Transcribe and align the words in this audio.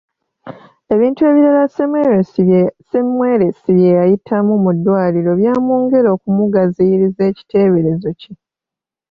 Ebintu 0.93 1.21
ebirala 1.29 1.63
Semmelwesi 1.75 2.39
bye 3.77 3.93
yayitamu 3.97 4.53
mu 4.63 4.71
ddwaliro 4.77 5.31
byamwongera 5.39 6.07
okumugaziyiriza 6.15 7.21
ekiteeberezo 7.31 8.09
kye. 8.19 8.33